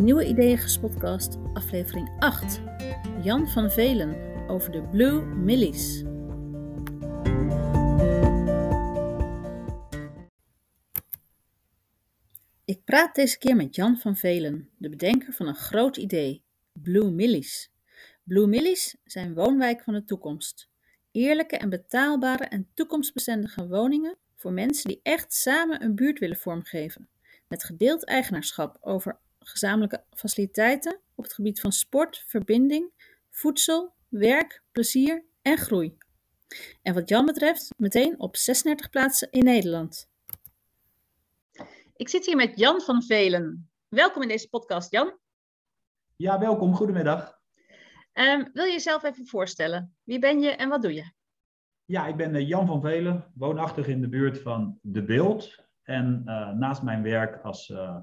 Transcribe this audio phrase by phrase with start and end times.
[0.00, 2.60] Nieuwe Ideeën Gespotcast, aflevering 8.
[3.22, 4.16] Jan van Velen
[4.48, 6.02] over de Blue Millies.
[12.64, 17.10] Ik praat deze keer met Jan van Velen, de bedenker van een groot idee, Blue
[17.10, 17.72] Millies.
[18.24, 20.70] Blue Millies zijn woonwijken van de toekomst.
[21.10, 27.08] Eerlijke en betaalbare en toekomstbestendige woningen voor mensen die echt samen een buurt willen vormgeven.
[27.48, 32.92] Met gedeeld eigenaarschap over gezamenlijke faciliteiten op het gebied van sport, verbinding,
[33.30, 35.96] voedsel, werk, plezier en groei.
[36.82, 40.08] En wat Jan betreft, meteen op 36 plaatsen in Nederland.
[41.96, 43.70] Ik zit hier met Jan van Velen.
[43.88, 45.18] Welkom in deze podcast, Jan.
[46.16, 46.74] Ja, welkom.
[46.74, 47.38] Goedemiddag.
[48.12, 49.96] Um, wil je jezelf even voorstellen?
[50.04, 51.12] Wie ben je en wat doe je?
[51.84, 55.68] Ja, ik ben eh, Jan van Velen, woonachtig in de buurt van De Beeld.
[55.82, 57.96] En uh, naast mijn werk als uh,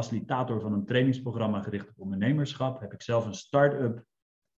[0.00, 4.04] facilitator van een trainingsprogramma gericht op ondernemerschap, heb ik zelf een start-up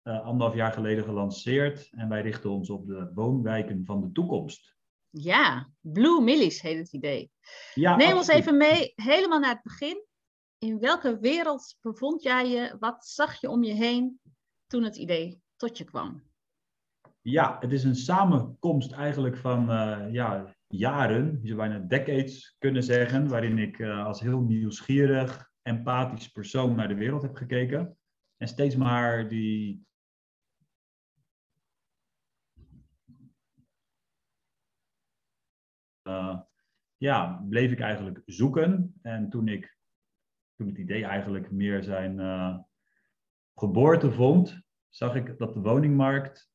[0.02, 1.88] uh, anderhalf jaar geleden gelanceerd.
[1.90, 4.76] En wij richten ons op de woonwijken van de toekomst.
[5.10, 7.30] Ja, Blue Millies heet het idee.
[7.74, 10.04] Ja, Neem ons even mee, helemaal naar het begin.
[10.58, 12.76] In welke wereld bevond jij je?
[12.78, 14.20] Wat zag je om je heen
[14.66, 16.22] toen het idee tot je kwam?
[17.20, 22.82] Ja, het is een samenkomst eigenlijk van uh, ja, jaren, je zou bijna decades kunnen
[22.82, 27.98] zeggen, waarin ik uh, als heel nieuwsgierig, empathisch persoon naar de wereld heb gekeken.
[28.36, 29.84] En steeds maar die.
[36.02, 36.40] Uh,
[36.96, 38.94] ja, bleef ik eigenlijk zoeken.
[39.02, 39.78] En toen ik,
[40.54, 42.58] toen het idee eigenlijk meer zijn uh,
[43.54, 46.50] geboorte vond, zag ik dat de woningmarkt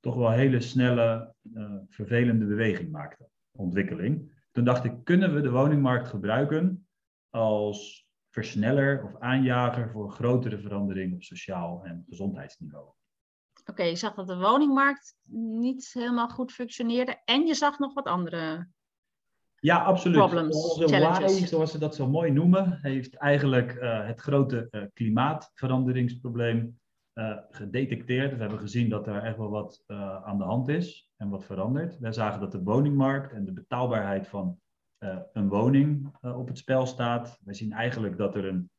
[0.00, 4.32] toch wel hele snelle, uh, vervelende beweging maakte, ontwikkeling.
[4.50, 6.88] Toen dacht ik, kunnen we de woningmarkt gebruiken
[7.30, 12.84] als versneller of aanjager voor grotere verandering op sociaal en gezondheidsniveau?
[13.60, 17.94] Oké, okay, je zag dat de woningmarkt niet helemaal goed functioneerde en je zag nog
[17.94, 18.68] wat andere
[19.60, 20.18] ja, absoluut.
[20.18, 26.79] Problems, Onze zoals ze dat zo mooi noemen, heeft eigenlijk uh, het grote uh, klimaatveranderingsprobleem
[27.20, 28.32] uh, gedetecteerd.
[28.32, 31.44] We hebben gezien dat er echt wel wat uh, aan de hand is en wat
[31.44, 31.98] verandert.
[31.98, 34.60] Wij zagen dat de woningmarkt en de betaalbaarheid van
[34.98, 37.40] uh, een woning op het spel staat.
[37.44, 38.70] Wij zien eigenlijk dat er een,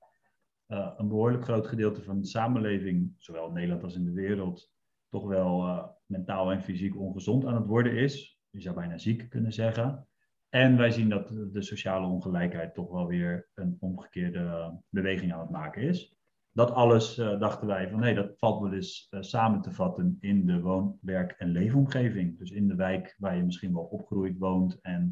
[0.67, 4.71] een behoorlijk groot gedeelte van de samenleving, zowel in Nederland als in de wereld,
[5.09, 8.39] toch wel mentaal en fysiek ongezond aan het worden is.
[8.49, 10.07] Je zou bijna ziek kunnen zeggen.
[10.49, 15.49] En wij zien dat de sociale ongelijkheid toch wel weer een omgekeerde beweging aan het
[15.49, 16.20] maken is
[16.53, 20.17] dat alles uh, dachten wij van nee, dat valt wel eens uh, samen te vatten
[20.19, 22.37] in de woon-, werk- en leefomgeving.
[22.37, 25.09] Dus in de wijk waar je misschien wel opgroeit, woont en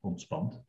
[0.00, 0.62] ontspant.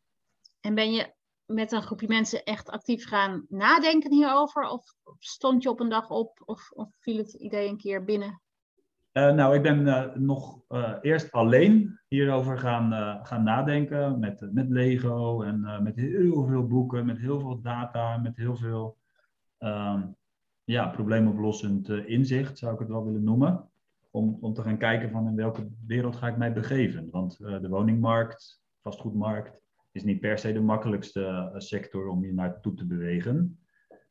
[0.59, 1.13] En ben je
[1.45, 4.63] met een groepje mensen echt actief gaan nadenken hierover?
[4.63, 8.41] Of stond je op een dag op of, of viel het idee een keer binnen?
[9.13, 9.83] Uh, nou, ik ben
[10.25, 10.61] nog
[11.01, 12.91] eerst alleen hierover gaan,
[13.25, 18.37] gaan nadenken met, met Lego en met heel veel boeken, met heel veel data, met
[18.37, 18.97] heel veel
[19.65, 20.15] um,
[20.63, 23.69] ja, probleemoplossend uh, inzicht, zou ik het wel willen noemen.
[24.11, 27.09] Om, om te gaan kijken van in welke wereld ga ik mij begeven.
[27.11, 29.59] Want uh, de woningmarkt, vastgoedmarkt,
[29.91, 33.59] is niet per se de makkelijkste uh, sector om hier naartoe te bewegen.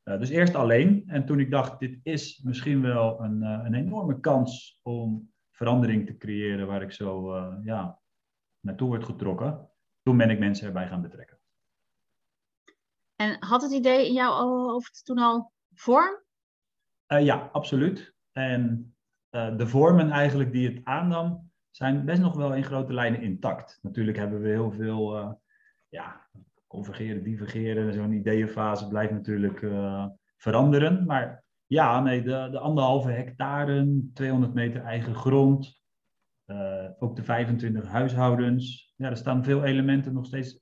[0.03, 1.03] dus eerst alleen.
[1.06, 6.16] En toen ik dacht, dit is misschien wel een, een enorme kans om verandering te
[6.16, 7.98] creëren waar ik zo ja,
[8.60, 9.69] naartoe word getrokken.
[10.03, 11.34] Toen ben ik mensen erbij gaan betrekken.
[13.17, 16.23] En had het idee in jouw hoofd toen al vorm?
[17.09, 18.15] Uh, ja, absoluut.
[18.33, 18.95] En
[19.31, 23.79] uh, de vormen eigenlijk die het aannam, zijn best nog wel in grote lijnen intact.
[23.83, 25.33] Natuurlijk hebben we heel veel, uh,
[25.89, 26.29] ja,
[26.67, 27.93] convergeren, divergeren.
[27.93, 29.59] Zo'n ideeënfase blijft natuurlijk
[30.37, 31.07] veranderen.
[31.07, 35.83] Maar ja, nee, de, de anderhalve hectare, 200 meter eigen grond,
[36.99, 38.93] ook de 25 huishoudens.
[38.97, 40.59] Ja, er staan veel elementen nog steeds.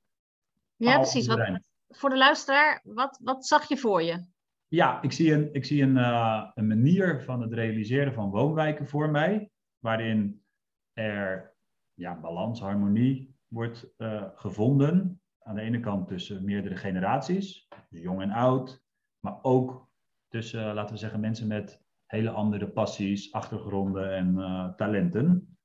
[0.76, 1.26] Ja, precies.
[1.26, 1.60] Wat,
[1.96, 4.30] voor de luisteraar, wat, wat zag je voor je?
[4.68, 8.86] Ja, ik zie, een, ik zie een, uh, een manier van het realiseren van woonwijken
[8.86, 10.44] voor mij, waarin
[10.92, 11.54] er
[11.94, 15.20] ja, balans, harmonie wordt uh, gevonden.
[15.38, 18.82] Aan de ene kant tussen meerdere generaties, dus jong en oud,
[19.20, 19.88] maar ook
[20.28, 25.56] tussen, uh, laten we zeggen, mensen met hele andere passies, achtergronden en talenten.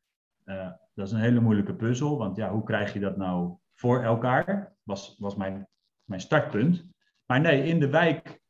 [0.93, 4.75] dat is een hele moeilijke puzzel, want ja, hoe krijg je dat nou voor elkaar?
[4.83, 5.67] Was, was mijn
[6.07, 6.85] mijn startpunt.
[7.25, 8.41] Maar nee, in de wijk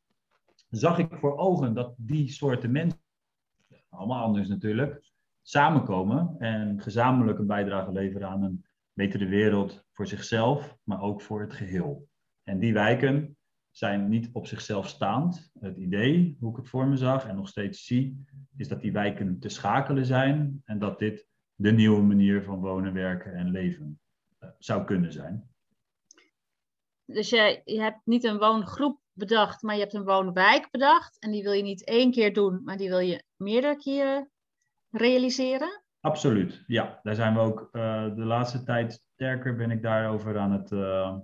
[0.70, 3.00] zag ik voor ogen dat die soorten mensen,
[3.88, 5.10] allemaal anders natuurlijk,
[5.42, 11.40] samenkomen en gezamenlijk een bijdrage leveren aan een betere wereld voor zichzelf, maar ook voor
[11.40, 12.08] het geheel.
[12.42, 13.36] En die wijken
[13.70, 15.50] zijn niet op zichzelf staand.
[15.60, 18.24] Het idee, hoe ik het voor me zag en nog steeds zie,
[18.56, 22.92] is dat die wijken te schakelen zijn en dat dit de nieuwe manier van wonen,
[22.92, 24.00] werken en leven
[24.40, 25.47] uh, zou kunnen zijn.
[27.12, 31.18] Dus je, je hebt niet een woongroep bedacht, maar je hebt een woonwijk bedacht.
[31.18, 34.30] En die wil je niet één keer doen, maar die wil je meerdere keren
[34.90, 35.82] realiseren?
[36.00, 37.00] Absoluut, ja.
[37.02, 41.16] Daar zijn we ook uh, de laatste tijd sterker ben ik daarover aan het uh,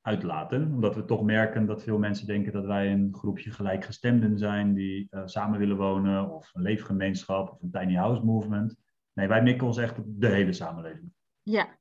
[0.00, 0.62] uitlaten.
[0.62, 5.06] Omdat we toch merken dat veel mensen denken dat wij een groepje gelijkgestemden zijn die
[5.10, 8.76] uh, samen willen wonen, of een leefgemeenschap, of een tiny house movement.
[9.12, 11.12] Nee, wij mikken ons echt op de hele samenleving.
[11.42, 11.77] Ja.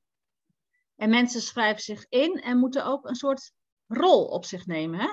[0.97, 3.53] En mensen schrijven zich in en moeten ook een soort
[3.87, 5.07] rol op zich nemen, hè?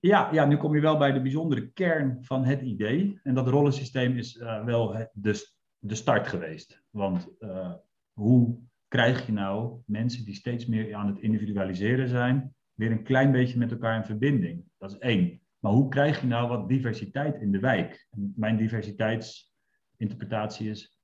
[0.00, 3.20] Ja, ja, nu kom je wel bij de bijzondere kern van het idee.
[3.22, 6.82] En dat rollensysteem is uh, wel de, de start geweest.
[6.90, 7.72] Want uh,
[8.12, 8.58] hoe
[8.88, 13.58] krijg je nou mensen die steeds meer aan het individualiseren zijn, weer een klein beetje
[13.58, 14.64] met elkaar in verbinding?
[14.78, 15.40] Dat is één.
[15.58, 18.06] Maar hoe krijg je nou wat diversiteit in de wijk?
[18.34, 20.98] Mijn diversiteitsinterpretatie is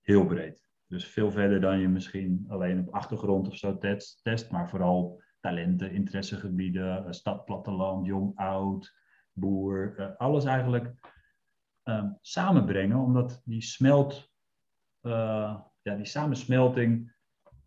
[0.00, 0.65] heel breed.
[0.86, 5.22] Dus veel verder dan je misschien alleen op achtergrond of zo test, test maar vooral
[5.40, 8.94] talenten, interessegebieden, eh, stad, platteland, jong, oud,
[9.32, 11.14] boer, eh, alles eigenlijk
[11.84, 14.32] uh, samenbrengen, omdat die smelt,
[15.02, 17.14] uh, ja, die samensmelting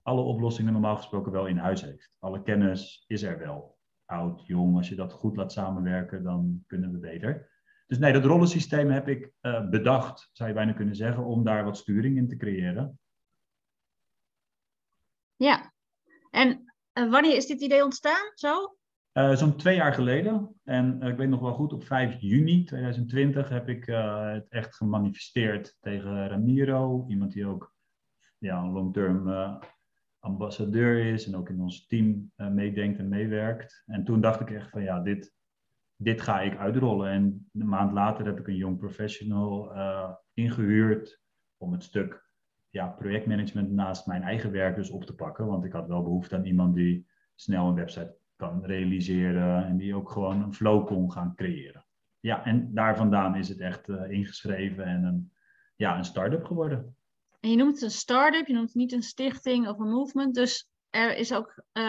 [0.02, 2.12] alle oplossingen normaal gesproken wel in huis heeft.
[2.20, 3.78] Alle kennis is er wel.
[4.06, 7.52] Oud, jong, als je dat goed laat samenwerken, dan kunnen we beter.
[7.88, 9.34] Dus nee, dat rollensysteem heb ik
[9.70, 13.00] bedacht, zou je bijna kunnen zeggen, om daar wat sturing in te creëren.
[15.40, 15.74] Ja,
[16.30, 18.32] en uh, wanneer is dit idee ontstaan?
[18.34, 18.78] Zo?
[19.14, 20.60] Uh, Zo'n twee jaar geleden.
[20.64, 25.78] En ik weet nog wel goed, op 5 juni 2020 heb ik het echt gemanifesteerd
[25.80, 27.06] tegen Ramiro.
[27.08, 27.74] Iemand die ook
[28.38, 29.60] ja, een long-term
[30.20, 33.84] ambassadeur is en ook in ons team meedenkt en meewerkt.
[33.86, 35.34] En toen dacht ik echt van ja, dit,
[35.96, 37.12] dit ga ik uitrollen.
[37.12, 39.72] En een maand later heb ik een jong professional
[40.34, 41.22] ingehuurd
[41.58, 42.29] om het stuk
[42.70, 45.46] ja, projectmanagement naast mijn eigen werk dus op te pakken.
[45.46, 49.96] Want ik had wel behoefte aan iemand die snel een website kan realiseren en die
[49.96, 51.86] ook gewoon een flow kon gaan creëren.
[52.20, 55.32] Ja, en daar vandaan is het echt uh, ingeschreven en een,
[55.76, 56.96] ja, een start-up geworden.
[57.40, 60.36] En je noemt het een start-up, je noemt het niet een stichting of een movement.
[60.36, 61.84] Dus er is ook, uh,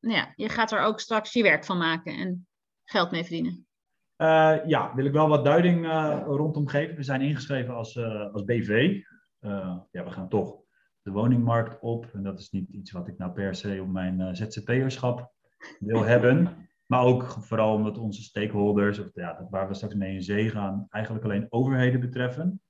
[0.00, 2.46] nou ja, je gaat er ook straks je werk van maken en
[2.84, 3.66] geld mee verdienen.
[4.18, 6.96] Uh, ja, wil ik wel wat duiding uh, rondom geven.
[6.96, 7.98] We zijn ingeschreven als,
[8.32, 9.00] als BV.
[9.90, 10.60] Ja, we gaan toch
[11.02, 12.06] de woningmarkt op.
[12.12, 15.32] En dat is niet iets wat ik nou per se op mijn ZZP'erschap
[15.78, 16.68] wil hebben.
[16.86, 20.86] Maar ook vooral omdat onze stakeholders, of ja, waar we straks mee in zee gaan,
[20.88, 22.60] eigenlijk alleen overheden betreffen.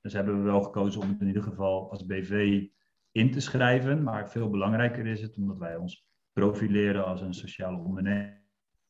[0.00, 2.64] Dus hebben we wel gekozen om het in ieder geval als BV
[3.10, 4.02] in te schrijven.
[4.02, 8.42] Maar veel belangrijker is het, omdat wij ons profileren als een sociale ondernemer,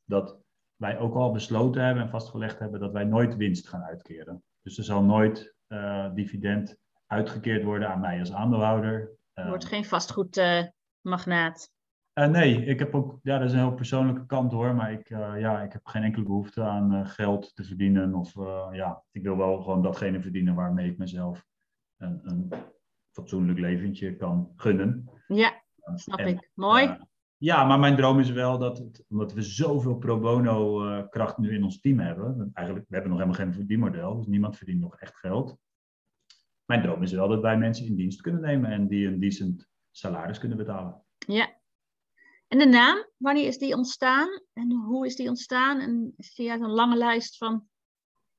[0.04, 0.42] dat
[0.76, 4.42] wij ook al besloten hebben en vastgelegd hebben dat wij nooit winst gaan uitkeren.
[4.62, 6.76] Dus er zal nooit uh, dividend
[7.06, 9.10] uitgekeerd worden aan mij als aandeelhouder.
[9.32, 11.72] Er wordt geen vastgoedmagnaat.
[12.14, 15.10] Uh, nee, ik heb ook, ja, dat is een heel persoonlijke kant hoor, maar ik,
[15.10, 18.14] uh, ja, ik heb geen enkele behoefte aan uh, geld te verdienen.
[18.14, 18.34] Of
[18.72, 21.46] ja, ik wil wel gewoon datgene verdienen waarmee ik mezelf
[21.96, 22.52] een, een
[23.10, 25.10] fatsoenlijk leventje kan gunnen.
[25.26, 25.62] Ja,
[25.94, 26.50] snap en, ik.
[26.54, 26.98] Mooi.
[27.36, 31.54] ja, maar mijn droom is wel dat, het, omdat we zoveel pro bono kracht nu
[31.54, 32.50] in ons team hebben.
[32.52, 35.58] Eigenlijk, we hebben nog helemaal geen verdienmodel, dus niemand verdient nog echt geld.
[36.66, 39.68] Mijn droom is wel dat wij mensen in dienst kunnen nemen en die een decent
[39.90, 41.02] salaris kunnen betalen.
[41.18, 41.54] Ja,
[42.54, 45.80] en de naam, wanneer is die ontstaan en hoe is die ontstaan?
[45.80, 47.68] En is die uit een lange lijst van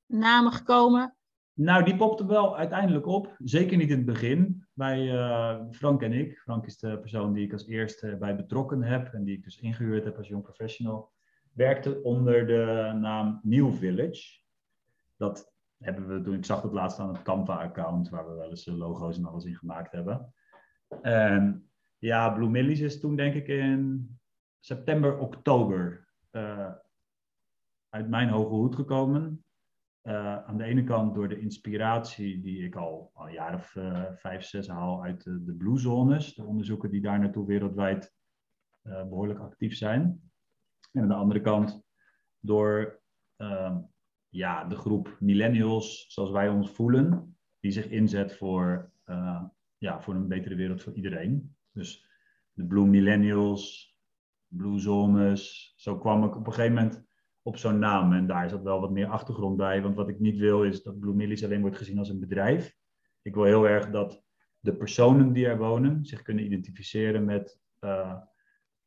[0.06, 1.16] namen gekomen?
[1.52, 3.36] Nou, die popte wel uiteindelijk op.
[3.38, 4.66] Zeker niet in het begin.
[4.72, 6.38] Bij uh, Frank en ik.
[6.38, 9.58] Frank is de persoon die ik als eerste bij betrokken heb en die ik dus
[9.58, 11.12] ingehuurd heb als jong professional.
[11.52, 14.40] Werkte onder de naam New Village.
[15.16, 18.66] Dat hebben we toen ik zag het laatst aan het Canva-account, waar we wel eens
[18.66, 20.34] logo's en alles in gemaakt hebben.
[21.02, 24.10] En ja, Blue Millies is toen denk ik in
[24.60, 26.72] september, oktober uh,
[27.88, 29.44] uit mijn hoge hoed gekomen.
[30.02, 33.76] Uh, aan de ene kant door de inspiratie die ik al, al een jaar of
[34.20, 36.34] vijf, zes haal uit de, de Blue Zones.
[36.34, 38.14] De onderzoeken die daar naartoe wereldwijd
[38.82, 40.30] behoorlijk actief zijn.
[40.92, 41.82] En aan de andere kant
[42.40, 43.00] door
[43.36, 43.78] ehm,
[44.36, 48.92] ja, de groep millennials, zoals wij ons voelen, die zich inzet voor,
[49.78, 51.56] ja, voor een betere wereld voor iedereen.
[51.72, 52.08] Dus
[52.52, 53.96] de Blue Millennials,
[54.48, 55.72] Blue Zones.
[55.76, 57.04] Zo kwam ik op een gegeven moment
[57.42, 58.12] op zo'n naam.
[58.12, 59.82] En daar zat wel wat meer achtergrond bij.
[59.82, 62.76] Want wat ik niet wil is dat Blue Millies alleen wordt gezien als een bedrijf.
[63.22, 64.24] Ik wil heel erg dat
[64.60, 68.16] de personen die er wonen zich kunnen identificeren met uh,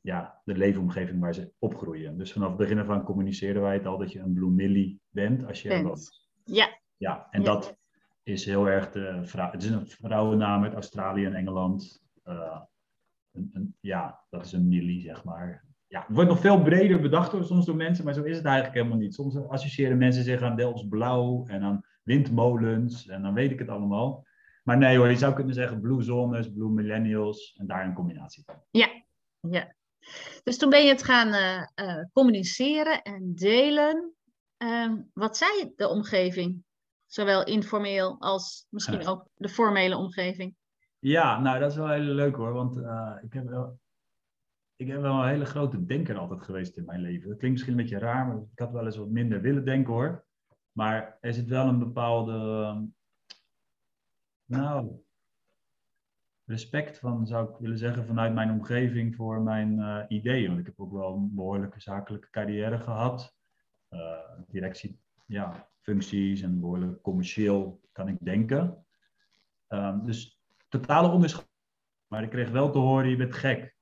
[0.01, 2.17] ja, de leefomgeving waar ze opgroeien.
[2.17, 5.01] Dus vanaf het begin af aan communiceren wij het al dat je een Blue Millie
[5.09, 6.27] bent als je woont.
[6.43, 6.79] Ja.
[6.97, 7.77] Ja, en dat
[8.23, 9.51] is heel erg de vrouw.
[9.51, 12.03] Het is een vrouwennaam uit Australië en Engeland.
[12.25, 12.61] Uh,
[13.31, 15.67] een, een, ja, dat is een Millie, zeg maar.
[15.87, 18.45] Ja, het wordt nog veel breder bedacht door, soms door mensen, maar zo is het
[18.45, 19.13] eigenlijk helemaal niet.
[19.13, 23.69] Soms associëren mensen zich aan Delfts Blauw en aan windmolens en dan weet ik het
[23.69, 24.27] allemaal.
[24.63, 28.43] Maar nee hoor, je zou kunnen zeggen Blue Zones, Blue Millennials en daar een combinatie
[28.45, 28.55] van.
[28.71, 28.87] Ja,
[29.39, 29.75] ja.
[30.43, 31.33] Dus toen ben je het gaan
[31.75, 34.13] uh, communiceren en delen.
[34.57, 36.63] Uh, wat zei de omgeving?
[37.05, 40.55] Zowel informeel als misschien ook de formele omgeving.
[40.99, 42.53] Ja, nou dat is wel heel leuk hoor.
[42.53, 43.79] Want uh, ik, heb wel,
[44.75, 47.29] ik heb wel een hele grote denker altijd geweest in mijn leven.
[47.29, 49.93] Dat klinkt misschien een beetje raar, maar ik had wel eens wat minder willen denken
[49.93, 50.25] hoor.
[50.71, 52.89] Maar er zit wel een bepaalde,
[54.45, 55.01] nou,
[56.49, 60.47] respect van, zou ik willen zeggen, vanuit mijn omgeving voor mijn uh, ideeën.
[60.47, 63.35] Want ik heb ook wel een behoorlijke zakelijke carrière gehad.
[63.89, 63.99] Uh,
[64.47, 68.85] directie, ja, functies en behoorlijk commercieel kan ik denken.
[69.67, 71.53] Um, dus totale onderschatting.
[72.07, 73.75] Maar ik kreeg wel te horen, je bent gek.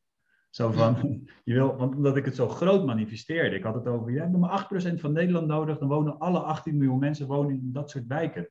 [0.49, 0.95] Zo van,
[1.43, 3.55] je wil, want omdat ik het zo groot manifesteerde.
[3.55, 5.77] Ik had het over, je hebt maar 8% van Nederland nodig.
[5.77, 8.49] Dan wonen alle 18 miljoen mensen wonen in dat soort wijken.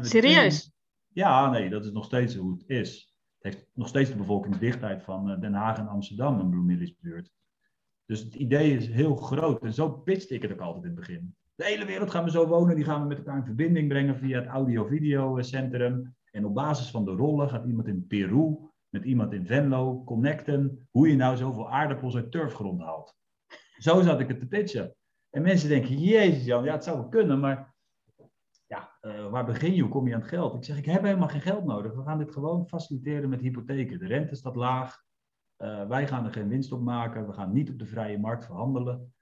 [0.00, 0.72] Serieus?
[1.12, 3.14] Ja, nee, dat is nog steeds hoe het is.
[3.38, 7.30] Het heeft nog steeds de bevolkingsdichtheid van eh, Den Haag en Amsterdam, een bloemilliesbuurt.
[8.06, 9.62] Dus het idee is heel groot.
[9.62, 11.34] En zo pitchte ik het ook altijd in het begin.
[11.54, 12.76] De hele wereld gaan we zo wonen.
[12.76, 16.16] Die gaan we met elkaar in verbinding brengen via het audio-video centrum.
[16.30, 18.56] En op basis van de rollen gaat iemand in Peru
[18.88, 20.88] met iemand in Venlo connecten.
[20.90, 23.16] Hoe je nou zoveel aardappels uit turfgrond haalt.
[23.78, 24.94] Zo zat ik het te pitchen.
[25.30, 27.69] En mensen denken, jezus Jan, ja het zou wel kunnen, maar
[29.06, 29.80] uh, waar begin je?
[29.80, 30.54] Hoe kom je aan het geld?
[30.54, 31.94] Ik zeg, ik heb helemaal geen geld nodig.
[31.94, 33.98] We gaan dit gewoon faciliteren met hypotheken.
[33.98, 35.02] De rente staat laag.
[35.58, 37.26] Uh, wij gaan er geen winst op maken.
[37.26, 39.14] We gaan niet op de vrije markt verhandelen.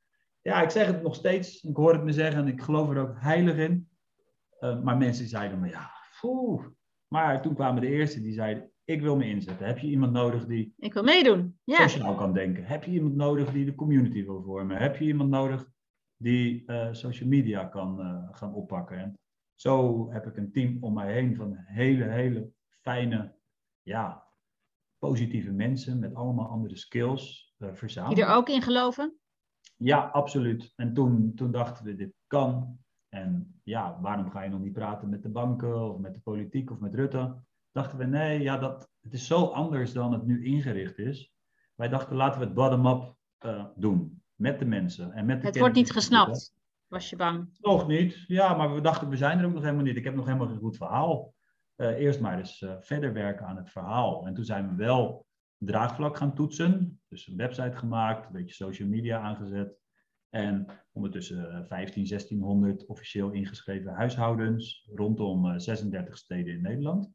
[0.43, 1.63] Ja, ik zeg het nog steeds.
[1.63, 3.89] Ik hoor het me zeggen en ik geloof er ook heilig in.
[4.61, 5.91] Uh, maar mensen zeiden me, ja.
[7.09, 9.67] Maar toen kwamen de eerste die zeiden, ik wil me inzetten.
[9.67, 10.75] Heb je iemand nodig die...
[10.77, 11.89] Ik wil meedoen, ja.
[11.89, 12.65] Sociaal kan denken.
[12.65, 14.77] Heb je iemand nodig die de community wil vormen?
[14.77, 15.69] Heb je iemand nodig
[16.17, 17.99] die social media kan
[18.33, 18.99] gaan oppakken?
[18.99, 19.19] En
[19.61, 23.35] zo heb ik een team om mij heen van hele, hele fijne,
[23.83, 24.27] ja,
[24.99, 28.15] positieve mensen met allemaal andere skills uh, verzameld.
[28.15, 29.19] Die er ook in geloven?
[29.77, 30.73] Ja, absoluut.
[30.77, 32.79] En toen, toen dachten we, dit kan.
[33.09, 36.71] En ja, waarom ga je nog niet praten met de banken of met de politiek
[36.71, 37.37] of met Rutte?
[37.73, 41.33] Dachten we, nee, ja, dat, het is zo anders dan het nu ingericht is.
[41.75, 44.23] Wij dachten, laten we het bottom-up uh, doen.
[44.35, 45.13] Met de mensen.
[45.13, 46.57] En met de het wordt niet gesnapt.
[46.89, 47.49] Was je bang?
[47.61, 48.25] Nog niet.
[48.27, 49.97] Ja, maar we dachten, we zijn er ook nog helemaal niet.
[49.97, 51.35] Ik heb nog helemaal geen goed verhaal.
[51.77, 54.27] Uh, eerst maar eens uh, verder werken aan het verhaal.
[54.27, 55.27] En toen zijn we wel
[55.59, 57.01] draagvlak gaan toetsen.
[57.09, 59.77] Dus een website gemaakt, een beetje social media aangezet.
[60.31, 67.13] En ondertussen 15, eh, 1600 officieel ingeschreven huishoudens rondom 36 steden in Nederland.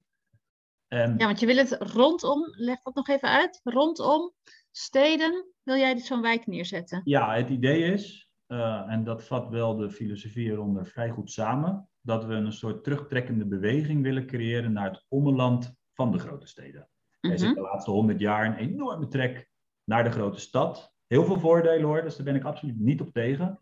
[0.88, 1.18] En...
[1.18, 4.34] Ja, want je wil het rondom, leg dat nog even uit, rondom
[4.72, 7.02] steden wil jij zo'n wijk neerzetten?
[7.04, 11.90] Ja, het idee is, uh, en dat vat wel de filosofie eronder vrij goed samen,
[12.02, 16.88] dat we een soort terugtrekkende beweging willen creëren naar het ommeland van de grote steden.
[17.20, 19.50] Er mm zit de laatste honderd jaar een enorme trek
[19.84, 20.94] naar de grote stad.
[21.08, 23.60] Heel veel voordelen hoor, dus daar ben ik absoluut niet op tegen.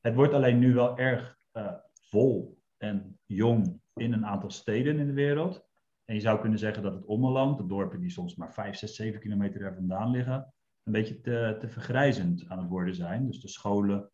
[0.00, 5.06] Het wordt alleen nu wel erg uh, vol en jong in een aantal steden in
[5.06, 5.66] de wereld.
[6.04, 8.94] En je zou kunnen zeggen dat het ommeland, de dorpen die soms maar 5, 6,
[8.94, 13.26] 7 kilometer er vandaan liggen, een beetje te, te vergrijzend aan het worden zijn.
[13.26, 14.10] Dus de scholen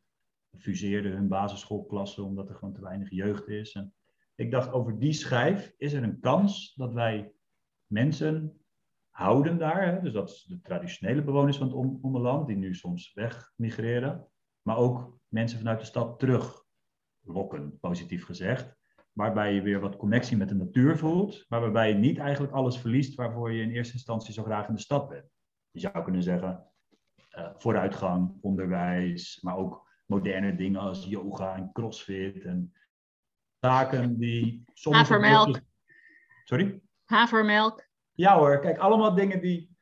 [0.59, 3.73] fuseerden hun basisschoolklassen omdat er gewoon te weinig jeugd is.
[3.73, 3.95] En
[4.35, 7.33] ik dacht, over die schijf is er een kans dat wij
[7.87, 8.61] mensen
[9.11, 9.87] houden daar.
[9.87, 10.01] Hè?
[10.01, 14.27] Dus dat is de traditionele bewoners van het onderland, die nu soms wegmigreren.
[14.63, 18.79] Maar ook mensen vanuit de stad teruglokken, positief gezegd.
[19.13, 21.45] Waarbij je weer wat connectie met de natuur voelt.
[21.49, 24.75] Maar waarbij je niet eigenlijk alles verliest waarvoor je in eerste instantie zo graag in
[24.75, 25.31] de stad bent.
[25.71, 26.67] Je zou kunnen zeggen,
[27.39, 32.73] uh, vooruitgang, onderwijs, maar ook moderne dingen als yoga en crossfit en
[33.61, 34.97] zaken die soms.
[34.97, 35.61] Havermelk.
[36.45, 36.81] Sorry?
[37.05, 37.89] Havermelk.
[38.13, 39.77] Ja hoor, kijk, allemaal dingen die,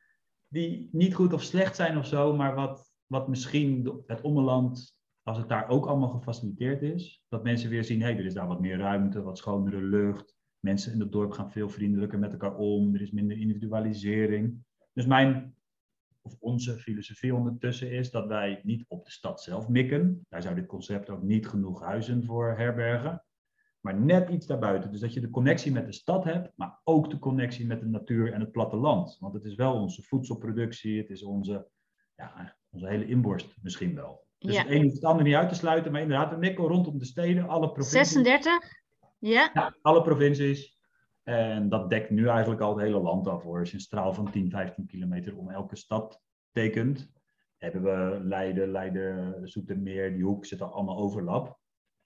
[0.49, 5.39] die niet goed of slecht zijn of zo, maar wat, wat misschien het ommeland, als
[5.39, 8.47] het daar ook allemaal gefaciliteerd is, dat mensen weer zien, hé, hey, er is daar
[8.47, 10.37] wat meer ruimte, wat schonere lucht.
[10.61, 14.65] Mensen in het dorp gaan veel vriendelijker met elkaar om, er is minder individualisering.
[14.93, 15.57] Dus mijn
[16.29, 20.27] of onze filosofie ondertussen is dat wij niet op de stad zelf mikken.
[20.29, 23.25] Daar zou dit concept ook niet genoeg huizen voor herbergen.
[23.81, 24.91] Maar net iets daarbuiten.
[24.91, 27.87] Dus dat je de connectie met de stad hebt, maar ook de connectie met de
[27.87, 29.17] natuur en het platteland.
[29.21, 31.69] Want het is wel onze voedselproductie, het is onze
[32.15, 34.27] ja, onze hele inborst misschien wel.
[34.39, 36.99] Dus het een hoeft het ander niet uit te sluiten, maar inderdaad een nikkel rondom
[36.99, 38.13] de steden, alle provincies.
[38.13, 38.53] 36?
[39.19, 39.51] Ja.
[39.55, 39.77] ja.
[39.83, 40.78] alle provincies.
[41.29, 43.59] En dat dekt nu eigenlijk al het hele land af hoor.
[43.59, 47.13] Als je een straal van 10, 15 kilometer om elke stad tekent,
[47.57, 51.59] hebben we Leiden, Leiden, Zoetermeer, die hoek zit al allemaal overlap.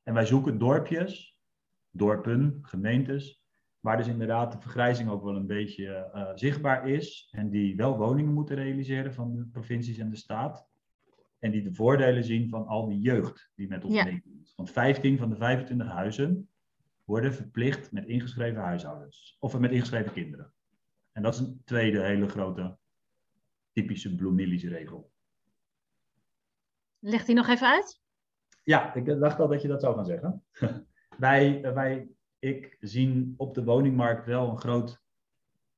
[0.03, 1.39] En wij zoeken dorpjes,
[1.91, 3.43] dorpen, gemeentes,
[3.81, 7.29] waar dus inderdaad de vergrijzing ook wel een beetje uh, zichtbaar is.
[7.31, 10.69] En die wel woningen moeten realiseren van de provincies en de staat.
[11.39, 14.05] En die de voordelen zien van al die jeugd die met ons ja.
[14.05, 14.53] meekomt.
[14.57, 16.49] Want 15 van de 25 huizen
[17.05, 19.37] worden verplicht met ingeschreven huishoudens.
[19.41, 20.53] Of met ingeschreven kinderen.
[21.13, 22.79] En dat is een tweede hele grote
[23.73, 25.13] typische Bloemillies regel.
[26.99, 28.01] Legt hij nog even uit?
[28.63, 30.45] Ja, ik dacht al dat je dat zou gaan zeggen.
[31.19, 35.03] wij, wij, ik zien op de woningmarkt wel een groot,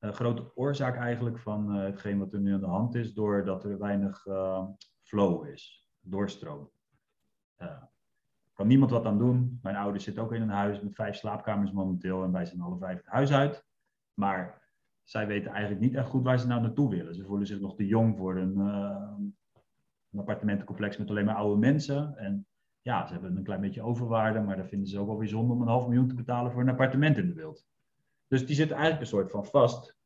[0.00, 3.78] grote oorzaak eigenlijk van uh, hetgeen wat er nu aan de hand is, doordat er
[3.78, 4.64] weinig uh,
[5.02, 6.71] flow is, doorstroom.
[7.59, 7.83] Uh,
[8.54, 9.58] kan niemand wat aan doen.
[9.62, 12.78] Mijn ouders zitten ook in een huis met vijf slaapkamers momenteel en wij zijn alle
[12.78, 13.64] vijf het huis uit.
[14.14, 14.62] Maar
[15.02, 17.14] zij weten eigenlijk niet echt goed waar ze nou naartoe willen.
[17.14, 19.08] Ze voelen zich nog te jong voor een, uh,
[20.11, 22.16] een appartementencomplex met alleen maar oude mensen.
[22.16, 22.46] En
[22.80, 25.62] ja, ze hebben een klein beetje overwaarde, maar dan vinden ze ook wel bijzonder om
[25.62, 27.66] een half miljoen te betalen voor een appartement in de wild.
[28.26, 29.96] Dus die zitten eigenlijk een soort van vast.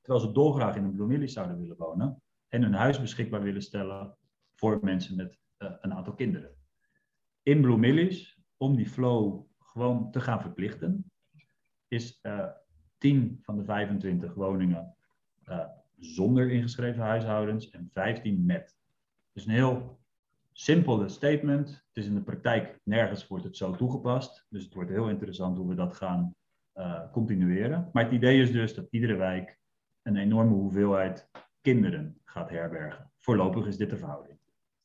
[0.00, 4.16] Terwijl ze dolgraag in een Bloemillie zouden willen wonen en hun huis beschikbaar willen stellen
[4.54, 6.59] voor mensen met uh, een aantal kinderen.
[7.42, 11.10] In Bloemillies, om die flow gewoon te gaan verplichten,
[11.88, 12.46] is uh,
[12.98, 14.94] 10 van de 25 woningen
[15.48, 15.64] uh,
[15.98, 18.76] zonder ingeschreven huishoudens en 15 met.
[19.32, 20.00] Dus een heel
[20.52, 21.68] simpele statement.
[21.68, 24.46] Het is in de praktijk nergens wordt het zo toegepast.
[24.48, 26.34] Dus het wordt heel interessant hoe we dat gaan
[26.76, 27.90] uh, continueren.
[27.92, 29.58] Maar het idee is dus dat iedere wijk
[30.02, 31.30] een enorme hoeveelheid
[31.60, 33.10] kinderen gaat herbergen.
[33.18, 34.38] Voorlopig is dit de verhouding.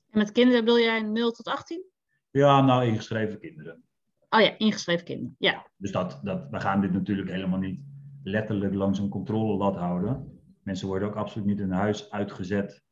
[0.10, 1.94] En met kinderen bedoel jij 0 tot 18?
[2.36, 3.84] Ja, nou ingeschreven kinderen.
[4.30, 5.36] Oh ja, ingeschreven kinderen.
[5.40, 5.68] Ja.
[5.78, 7.80] Dus dat, dat, we gaan dit natuurlijk helemaal niet
[8.24, 10.40] letterlijk langs een controlelat houden.
[10.64, 12.84] Mensen worden ook absoluut niet in huis uitgezet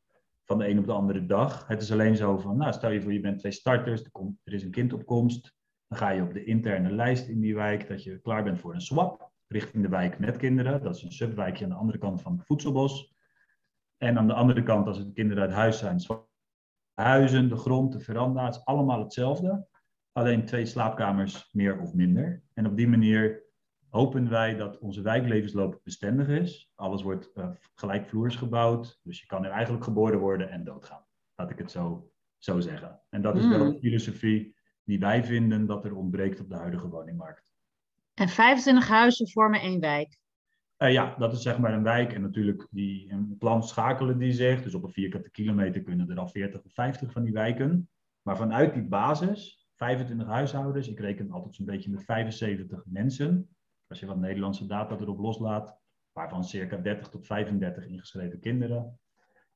[0.45, 1.67] van de een op de andere dag.
[1.67, 4.39] Het is alleen zo van, nou stel je voor je bent twee starters, er, komt,
[4.43, 5.55] er is een kindopkomst.
[5.87, 8.73] Dan ga je op de interne lijst in die wijk dat je klaar bent voor
[8.73, 10.83] een swap richting de wijk met kinderen.
[10.83, 13.13] Dat is een subwijkje aan de andere kant van het voedselbos.
[13.97, 15.99] En aan de andere kant, als het kinderen uit huis zijn,
[16.93, 19.67] huizen, de grond, de veranda, het is allemaal hetzelfde.
[20.11, 22.43] Alleen twee slaapkamers meer of minder.
[22.53, 23.43] En op die manier
[23.89, 26.71] hopen wij dat onze wijklevensloop bestendig is.
[26.75, 31.05] Alles wordt uh, gelijkvloers gebouwd, dus je kan er eigenlijk geboren worden en doodgaan.
[31.35, 33.01] Laat ik het zo, zo zeggen.
[33.09, 33.71] En dat is wel mm.
[33.71, 37.53] de filosofie die wij vinden dat er ontbreekt op de huidige woningmarkt.
[38.13, 40.17] En 25 huizen vormen één wijk?
[40.83, 42.13] Uh, ja, dat is zeg maar een wijk.
[42.13, 44.63] En natuurlijk, die, een plan schakelen die zich.
[44.63, 47.89] Dus op een vierkante kilometer kunnen er al 40 of 50 van die wijken.
[48.21, 53.49] Maar vanuit die basis, 25 huishoudens, ik reken altijd zo'n beetje met 75 mensen.
[53.87, 55.77] Als je wat Nederlandse data erop loslaat,
[56.11, 58.99] waarvan circa 30 tot 35 ingeschreven kinderen.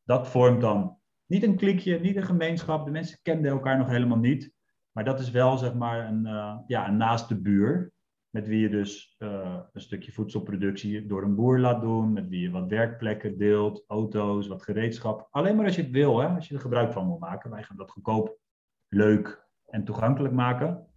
[0.04, 2.86] Dat vormt dan niet een klikje, niet een gemeenschap.
[2.86, 4.54] De mensen kenden elkaar nog helemaal niet.
[4.92, 7.92] Maar dat is wel zeg maar een, uh, ja, een naaste buur.
[8.38, 12.14] Met wie je dus uh, een stukje voedselproductie door een boer laat doen.
[12.14, 15.28] Met wie je wat werkplekken deelt, auto's, wat gereedschap.
[15.32, 17.52] Alleen maar als je het wil, hè, als je er gebruik van wil maken.
[17.52, 18.40] Wij gaan dat goedkoop,
[18.88, 20.88] leuk en toegankelijk maken.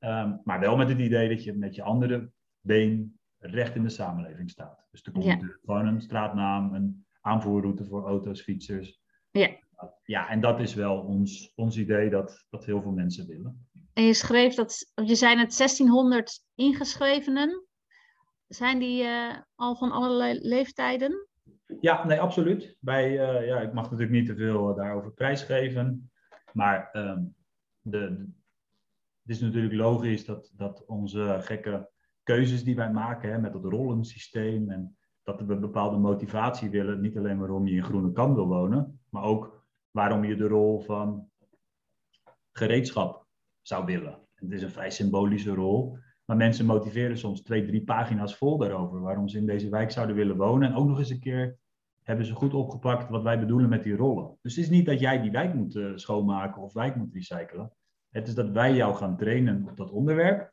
[0.00, 3.88] Um, maar wel met het idee dat je met je andere been recht in de
[3.88, 4.86] samenleving staat.
[4.90, 5.38] Dus er komt ja.
[5.64, 9.00] gewoon een straatnaam, een aanvoerroute voor auto's, fietsers.
[9.30, 9.50] Ja.
[10.04, 13.67] Ja, en dat is wel ons, ons idee dat, dat heel veel mensen willen.
[13.98, 17.66] En je schreef dat, je zijn het 1600 ingeschrevenen.
[18.48, 21.28] Zijn die uh, al van allerlei leeftijden?
[21.80, 22.76] Ja, nee, absoluut.
[22.80, 26.10] Bij, uh, ja, ik mag natuurlijk niet te veel daarover prijsgeven.
[26.52, 27.34] Maar um,
[27.80, 27.98] de,
[29.22, 31.90] het is natuurlijk logisch dat, dat onze gekke
[32.22, 37.00] keuzes die wij maken hè, met het rollensysteem en dat we bepaalde motivatie willen.
[37.00, 40.80] Niet alleen waarom je in Groene Kam wil wonen, maar ook waarom je de rol
[40.80, 41.30] van
[42.52, 43.26] gereedschap
[43.68, 44.18] zou willen.
[44.34, 49.00] Het is een vrij symbolische rol, maar mensen motiveren soms twee, drie pagina's vol daarover
[49.00, 50.68] waarom ze in deze wijk zouden willen wonen.
[50.68, 51.58] En ook nog eens een keer
[52.02, 54.38] hebben ze goed opgepakt wat wij bedoelen met die rollen.
[54.42, 57.72] Dus het is niet dat jij die wijk moet uh, schoonmaken of wijk moet recyclen.
[58.10, 60.52] Het is dat wij jou gaan trainen op dat onderwerp.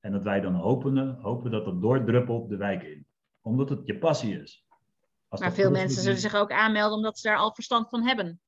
[0.00, 3.06] En dat wij dan hopen, hopen dat dat doordruppelt de wijk in.
[3.40, 4.66] Omdat het je passie is.
[5.28, 8.40] Als maar veel mensen zullen zich ook aanmelden omdat ze daar al verstand van hebben.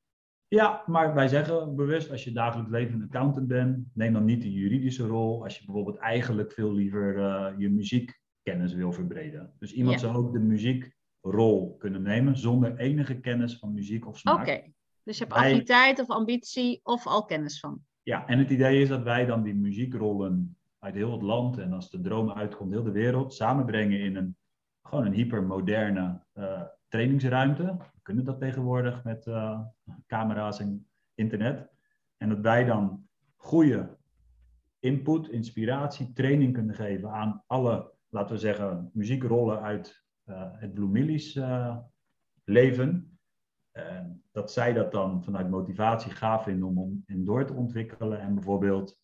[0.49, 4.53] Ja, maar wij zeggen bewust, als je dagelijks levend accountant bent, neem dan niet de
[4.53, 5.43] juridische rol.
[5.45, 9.53] Als je bijvoorbeeld eigenlijk veel liever uh, je muziekkennis wil verbreden.
[9.59, 14.41] Dus iemand zou ook de muziekrol kunnen nemen zonder enige kennis van muziek of smaak.
[14.41, 14.73] Oké.
[15.03, 17.81] Dus je hebt affiniteit of ambitie of al kennis van.
[18.03, 21.73] Ja, en het idee is dat wij dan die muziekrollen uit heel het land en
[21.73, 24.37] als de droom uitkomt, heel de wereld samenbrengen in een
[24.83, 27.77] gewoon een hypermoderne uh, trainingsruimte.
[28.09, 29.61] Kunnen dat tegenwoordig met uh,
[30.07, 31.69] camera's en internet.
[32.17, 33.97] En dat wij dan goede
[34.79, 40.89] input, inspiratie, training kunnen geven aan alle, laten we zeggen, muziekrollen uit uh, het Blue
[40.89, 41.41] Millies
[42.45, 43.19] leven.
[44.33, 48.35] dat zij dat dan vanuit motivatie gaaf vinden om, om in door te ontwikkelen en
[48.35, 48.99] bijvoorbeeld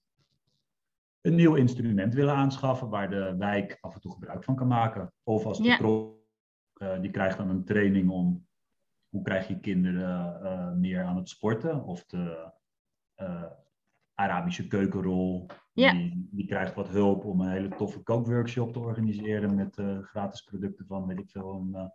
[1.20, 5.12] een nieuw instrument willen aanschaffen waar de wijk af en toe gebruik van kan maken.
[5.22, 5.78] Of als de ja.
[6.94, 8.46] uh, die krijgt dan een training om
[9.14, 11.84] hoe krijg je kinderen uh, meer aan het sporten.
[11.84, 12.52] Of de
[13.16, 13.44] uh,
[14.14, 15.92] Arabische keukenrol, ja.
[15.92, 20.86] die, die, krijgt wat hulp om een hele toffe kookworkshop te organiseren met gratis producten
[20.86, 21.92] van, weet ik veel, een,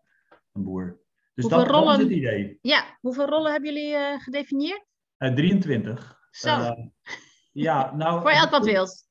[0.51, 1.01] een boer.
[1.34, 1.97] Dus dat, rollen...
[1.97, 2.60] is het idee.
[2.62, 4.86] Ja, hoeveel rollen hebben jullie gedefinieerd?
[5.17, 6.19] 23.
[6.32, 6.75] Zo.
[7.51, 9.08] ja, nou, Voor elk wat wilt.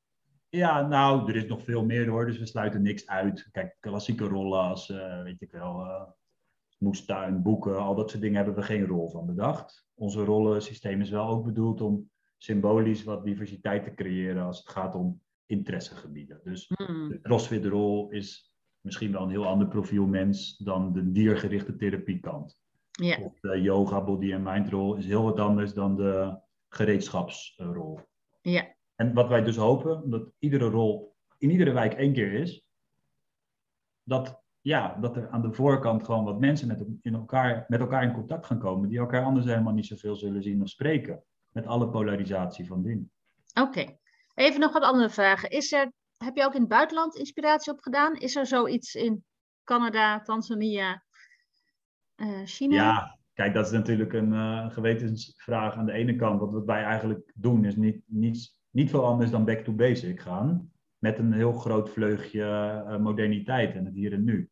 [0.49, 3.49] Ja, nou, er is nog veel meer hoor, dus we sluiten niks uit.
[3.53, 5.87] Kijk, klassieke rollen als, uh, weet ik wel,
[6.79, 9.87] moestuin, boeken, al dat soort dingen hebben we geen rol van bedacht.
[9.95, 14.95] Onze rollensysteem is wel ook bedoeld om symbolisch wat diversiteit te creëren als het gaat
[14.95, 16.41] om interessegebieden.
[16.45, 17.09] Dus mm.
[17.09, 22.61] de crossfit-rol is misschien wel een heel ander profiel mens dan de diergerichte therapiekant.
[22.91, 23.25] Yeah.
[23.25, 28.01] Of de yoga, body en mind rol is heel wat anders dan de gereedschapsrol.
[28.41, 28.77] Ja.
[28.95, 32.67] En wat wij dus hopen, omdat iedere rol in iedere wijk één keer is,
[34.03, 38.03] dat, ja, dat er aan de voorkant gewoon wat mensen met, in elkaar, met elkaar
[38.03, 41.23] in contact gaan komen, die elkaar anders helemaal niet zoveel zullen zien of spreken.
[41.53, 43.11] Met alle polarisatie van dien.
[43.61, 43.99] Oké.
[44.35, 45.51] Even nog wat andere vragen.
[45.51, 48.17] Is er, heb je ook in het buitenland inspiratie opgedaan?
[48.17, 49.25] Is er zoiets in
[49.65, 51.03] Canada, Tanzania,
[52.17, 52.75] uh, China?
[52.75, 56.41] Ja, kijk, dat is natuurlijk een uh, gewetensvraag aan de ene kant.
[56.41, 60.71] Wat wij eigenlijk doen is niet, niets niet veel anders dan back to basic gaan.
[60.99, 62.43] Met een heel groot vleugje
[62.89, 64.51] uh, moderniteit en het hier en nu.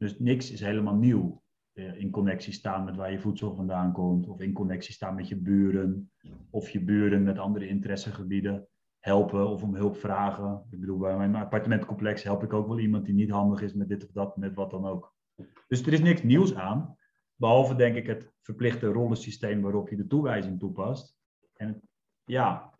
[0.00, 1.42] Dus niks is helemaal nieuw.
[1.74, 4.28] Uh, in connectie staan met waar je voedsel vandaan komt.
[4.28, 6.10] Of in connectie staan met je buren.
[6.50, 10.66] Of je buren met andere interessegebieden helpen of om hulp vragen.
[10.70, 13.88] Ik bedoel, bij mijn appartementcomplex help ik ook wel iemand die niet handig is met
[13.88, 15.14] dit of dat, met wat dan ook.
[15.68, 16.96] Dus er is niks nieuws aan.
[17.34, 21.16] Behalve denk ik het verplichte rollensysteem waarop je de toewijzing toepast.
[21.54, 21.82] En
[22.24, 22.74] ja,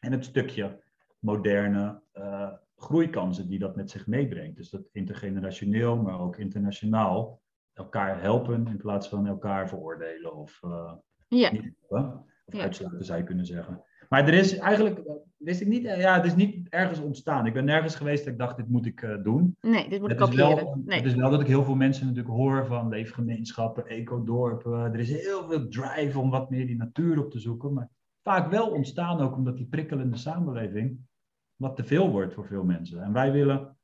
[0.00, 0.82] en het stukje
[1.18, 4.56] moderne uh, groeikansen die dat met zich meebrengt.
[4.56, 7.40] Dus dat intergenerationeel, maar ook internationaal
[7.72, 10.92] elkaar helpen in plaats van elkaar veroordelen of, uh,
[11.28, 11.52] ja.
[11.52, 12.62] niet, of ja.
[12.62, 13.84] uitsluiten, zou je kunnen zeggen.
[14.08, 17.46] Maar er is eigenlijk, eh, wist ik niet, ja, het is niet ergens ontstaan.
[17.46, 19.56] Ik ben nergens geweest dat ik dacht, dit moet ik uh, doen.
[19.60, 20.54] Nee, dit moet ik kopiëren.
[20.54, 20.98] Wel, nee.
[20.98, 24.92] Het is wel dat ik heel veel mensen natuurlijk hoor van leefgemeenschappen, ecodorpen.
[24.92, 27.72] Er is heel veel drive om wat meer die natuur op te zoeken.
[27.72, 27.90] Maar
[28.22, 30.98] vaak wel ontstaan ook omdat die prikkelende samenleving
[31.60, 33.02] wat te veel wordt voor veel mensen.
[33.02, 33.78] En wij willen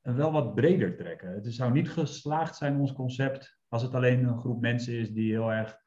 [0.00, 1.28] wel wat breder trekken.
[1.30, 5.30] Het zou niet geslaagd zijn, ons concept, als het alleen een groep mensen is die
[5.30, 5.78] heel erg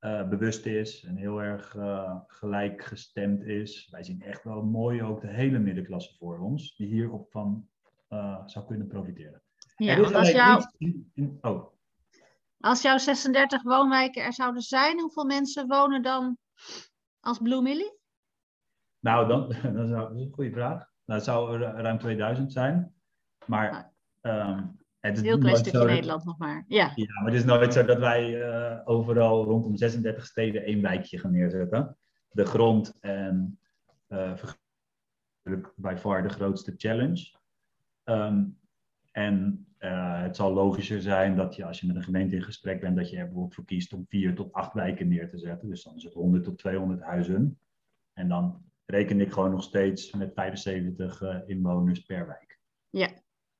[0.00, 3.88] uh, bewust is en heel erg uh, gelijkgestemd is.
[3.90, 7.68] Wij zien echt wel mooi ook de hele middenklasse voor ons, die hierop van
[8.08, 9.42] uh, zou kunnen profiteren.
[9.76, 11.72] Ja, want als, jou, in, oh.
[12.60, 16.38] als jouw 36 woonwijken er zouden zijn, hoeveel mensen wonen dan
[17.20, 18.02] als Blue Millie?
[19.04, 20.92] Nou, dan, dan zou, dat is een goede vraag.
[21.04, 22.94] Nou, het zou ruim 2000 zijn.
[23.46, 26.64] Maar um, het is een heel klein stukje Nederland nog maar.
[26.68, 26.92] Ja.
[26.94, 31.18] ja, maar het is nooit zo dat wij uh, overal rondom 36 steden één wijkje
[31.18, 31.96] gaan neerzetten.
[32.30, 33.58] De grond en
[34.08, 34.32] uh,
[35.76, 37.36] by far de grootste challenge.
[38.04, 38.58] Um,
[39.12, 42.80] en uh, het zal logischer zijn dat je als je met een gemeente in gesprek
[42.80, 45.68] bent, dat je er bijvoorbeeld voor kiest om vier tot acht wijken neer te zetten.
[45.68, 47.58] Dus dan is het 100 tot 200 huizen.
[48.12, 52.58] En dan reken ik gewoon nog steeds met 75 uh, inwoners per wijk.
[52.90, 53.08] Ja.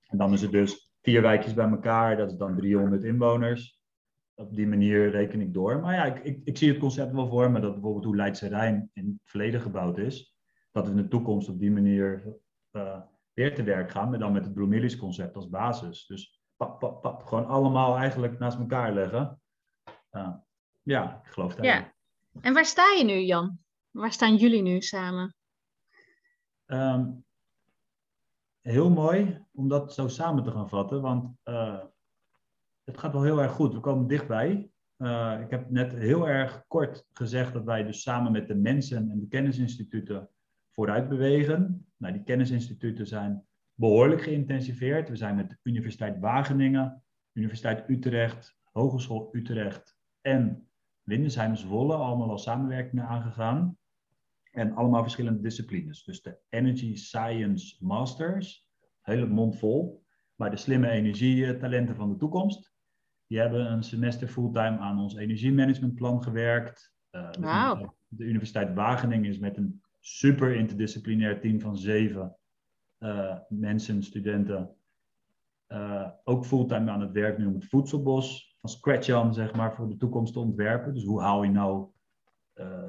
[0.06, 3.82] En dan is het dus vier wijkjes bij elkaar, dat is dan 300 inwoners.
[4.34, 5.80] Op die manier reken ik door.
[5.80, 8.48] Maar ja, ik, ik, ik zie het concept wel voor me dat bijvoorbeeld hoe Leidse
[8.48, 10.37] Rijn in het verleden gebouwd is,
[10.72, 12.37] dat we in de toekomst op die manier
[12.72, 13.00] uh,
[13.32, 16.06] weer te werk gaan, maar dan met het Blue concept als basis.
[16.06, 19.40] Dus pap, pap, pap, gewoon allemaal eigenlijk naast elkaar leggen.
[20.12, 20.34] Uh,
[20.82, 21.64] ja, ik geloof dat.
[21.64, 21.92] Ja.
[22.40, 23.63] En waar sta je nu, Jan?
[23.94, 25.35] Waar staan jullie nu samen?
[26.66, 27.24] Um,
[28.61, 31.80] heel mooi om dat zo samen te gaan vatten, want uh,
[32.85, 33.74] het gaat wel heel erg goed.
[33.74, 34.70] We komen dichtbij.
[34.98, 39.11] Uh, ik heb net heel erg kort gezegd dat wij dus samen met de mensen
[39.11, 40.28] en de kennisinstituten
[40.70, 41.87] vooruit bewegen.
[41.96, 45.09] Nou, die kennisinstituten zijn behoorlijk geïntensiveerd.
[45.09, 47.02] We zijn met de Universiteit Wageningen,
[47.33, 50.68] Universiteit Utrecht, Hogeschool Utrecht en
[51.02, 53.78] Windesheim, Zwolle, allemaal al samenwerkingen aangegaan.
[54.54, 56.04] En allemaal verschillende disciplines.
[56.04, 58.66] Dus de Energy Science Masters,
[59.00, 60.02] hele mond vol.
[60.34, 62.72] Maar de slimme energietalenten van de toekomst.
[63.26, 66.94] Die hebben een semester fulltime aan ons energiemanagementplan gewerkt.
[67.10, 67.90] Uh, wow.
[68.08, 72.36] de, Universiteit Wageningen is met een super interdisciplinair team van zeven
[72.98, 74.76] uh, mensen, studenten,
[75.68, 79.74] uh, ook fulltime aan het werk nu om het voedselbos van scratch aan, zeg maar,
[79.74, 80.94] voor de toekomst te ontwerpen.
[80.94, 81.88] Dus hoe haal je nou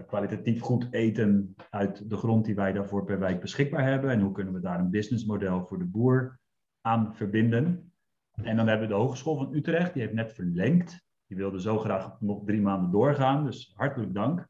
[0.08, 4.10] kwalitatief goed eten uit de grond die wij daarvoor per wijk beschikbaar hebben?
[4.10, 6.40] En hoe kunnen we daar een businessmodel voor de boer
[6.82, 7.94] aan verbinden?
[8.32, 11.04] En dan hebben we de Hogeschool van Utrecht, die heeft net verlengd.
[11.28, 14.48] Die wilde zo graag nog drie maanden doorgaan, dus hartelijk dank.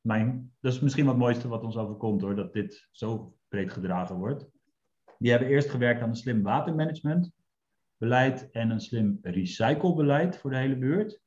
[0.00, 4.16] Mijn, dat is misschien wat mooiste wat ons overkomt hoor, dat dit zo breed gedragen
[4.16, 4.48] wordt.
[5.18, 10.76] Die hebben eerst gewerkt aan een slim watermanagementbeleid en een slim recyclebeleid voor de hele
[10.76, 11.21] buurt.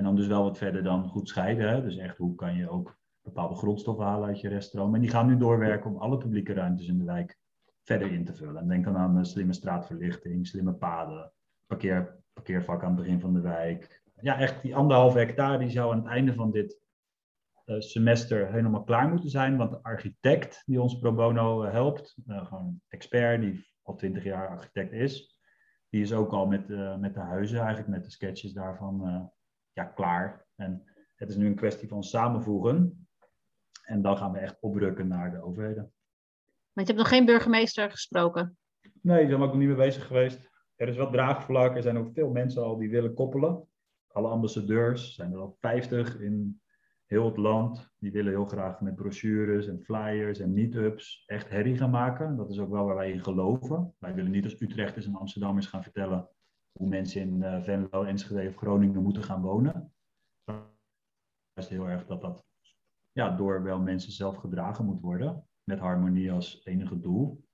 [0.00, 1.68] En dan dus wel wat verder dan goed scheiden.
[1.68, 1.82] Hè?
[1.82, 4.94] Dus echt hoe kan je ook bepaalde grondstoffen halen uit je reststroom.
[4.94, 7.38] En die gaan nu doorwerken om alle publieke ruimtes in de wijk
[7.82, 8.56] verder in te vullen.
[8.56, 11.32] En denk dan aan de slimme straatverlichting, slimme paden,
[11.66, 14.02] parkeer, parkeervak aan het begin van de wijk.
[14.20, 16.80] Ja, echt die anderhalve hectare die zou aan het einde van dit
[17.66, 19.56] uh, semester helemaal klaar moeten zijn.
[19.56, 24.24] Want de architect die ons pro bono uh, helpt, uh, gewoon expert die al twintig
[24.24, 25.40] jaar architect is,
[25.88, 29.30] die is ook al met, met de huizen, eigenlijk met de sketches daarvan,
[29.80, 30.46] ja, klaar.
[30.56, 30.82] En
[31.14, 33.08] het is nu een kwestie van samenvoegen.
[33.84, 35.92] En dan gaan we echt oprukken naar de overheden.
[36.72, 38.58] Maar je hebt nog geen burgemeester gesproken?
[39.02, 40.50] Nee, daar ben ik nog niet mee bezig geweest.
[40.76, 41.76] Er is wat draagvlak.
[41.76, 43.68] Er zijn ook veel mensen al die willen koppelen.
[44.06, 46.60] Alle ambassadeurs, zijn er al 50 in
[47.06, 47.90] heel het land.
[47.98, 52.36] Die willen heel graag met brochures en flyers en meetups echt herrie gaan maken.
[52.36, 53.94] Dat is ook wel waar wij in geloven.
[53.98, 56.28] Wij willen niet als Utrechters en Amsterdammers gaan vertellen
[56.80, 59.92] hoe mensen in uh, Venlo, Enschede of Groningen moeten gaan wonen.
[60.44, 62.44] Het is heel erg dat dat
[63.12, 65.44] ja, door wel mensen zelf gedragen moet worden.
[65.64, 67.44] Met harmonie als enige doel.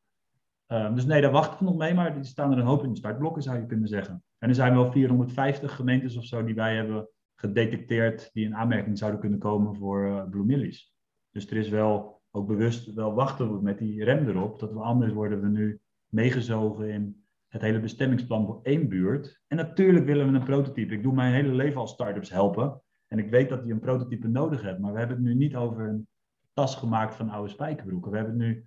[0.66, 2.90] Um, dus nee, daar wachten we nog mee, maar die staan er een hoop in
[2.90, 4.24] de startblokken, zou je kunnen zeggen.
[4.38, 8.98] En er zijn wel 450 gemeentes of zo die wij hebben gedetecteerd die in aanmerking
[8.98, 10.94] zouden kunnen komen voor uh, Blue Millies.
[11.30, 14.78] Dus er is wel ook bewust wel wachten we met die rem erop, dat we
[14.78, 19.40] anders worden we nu meegezogen in het hele bestemmingsplan voor één buurt.
[19.46, 20.94] En natuurlijk willen we een prototype.
[20.94, 22.82] Ik doe mijn hele leven als startups helpen.
[23.06, 25.56] En ik weet dat je een prototype nodig hebt, maar we hebben het nu niet
[25.56, 26.08] over een
[26.52, 28.10] tas gemaakt van oude spijkerbroeken.
[28.10, 28.66] We hebben het nu,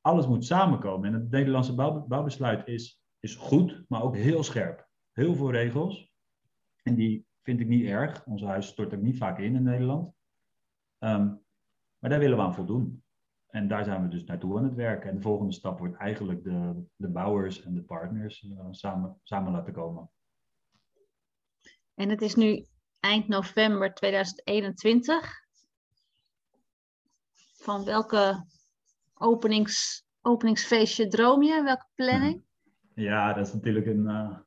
[0.00, 1.08] alles moet samenkomen.
[1.08, 4.88] En het Nederlandse bouwbesluit is, is goed, maar ook heel scherp.
[5.12, 6.10] Heel veel regels.
[6.82, 8.26] En die vind ik niet erg.
[8.26, 10.12] Onze huis stort ook niet vaak in in Nederland.
[10.98, 11.40] Um,
[11.98, 13.01] maar daar willen we aan voldoen.
[13.52, 15.10] En daar zijn we dus naartoe aan het werken.
[15.10, 19.52] En de volgende stap wordt eigenlijk de, de bouwers en de partners uh, samen, samen
[19.52, 20.10] laten komen.
[21.94, 22.66] En het is nu
[23.00, 25.40] eind november 2021.
[27.54, 28.46] Van welke
[29.14, 31.62] openings, openingsfeestje droom je?
[31.62, 32.42] Welke planning?
[32.94, 34.38] Ja, dat is natuurlijk een, uh,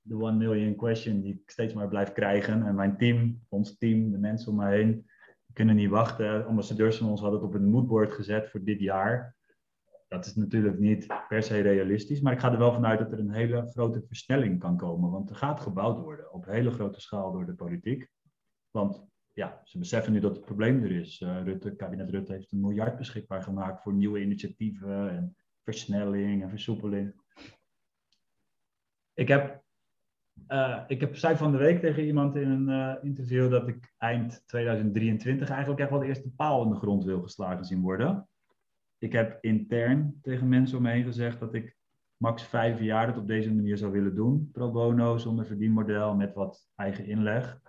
[0.00, 2.66] de one million question die ik steeds maar blijf krijgen.
[2.66, 5.09] En mijn team, ons team, de mensen om me heen,
[5.52, 6.46] kunnen niet wachten.
[6.46, 9.36] Ambassadeurs van ons hadden het op een moodboard gezet voor dit jaar.
[10.08, 13.18] Dat is natuurlijk niet per se realistisch, maar ik ga er wel vanuit dat er
[13.18, 15.10] een hele grote versnelling kan komen.
[15.10, 18.08] Want er gaat gebouwd worden op hele grote schaal door de politiek.
[18.70, 21.20] Want ja, ze beseffen nu dat het probleem er is.
[21.20, 26.50] Uh, Rutte, kabinet Rutte heeft een miljard beschikbaar gemaakt voor nieuwe initiatieven en versnelling en
[26.50, 27.14] versoepeling.
[29.14, 29.62] Ik heb
[30.48, 33.94] uh, ik heb, zei van de week tegen iemand in een uh, interview dat ik
[33.98, 38.28] eind 2023 eigenlijk echt wel de eerste paal in de grond wil geslagen zien worden.
[38.98, 41.76] Ik heb intern tegen mensen om me heen gezegd dat ik
[42.16, 44.50] max vijf jaar het op deze manier zou willen doen.
[44.52, 47.60] Pro bono, zonder verdienmodel, met wat eigen inleg.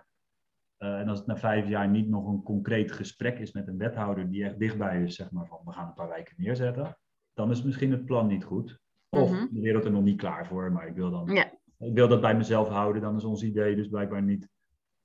[0.78, 3.78] Uh, en als het na vijf jaar niet nog een concreet gesprek is met een
[3.78, 6.98] wethouder die echt dichtbij is, zeg maar van we gaan een paar wijken neerzetten,
[7.32, 8.80] dan is misschien het plan niet goed.
[9.08, 9.48] Of mm -hmm.
[9.52, 12.20] de wereld er nog niet klaar voor, maar ik wil dan ja ik wil dat
[12.20, 14.48] bij mezelf houden, dan is ons idee dus blijkbaar niet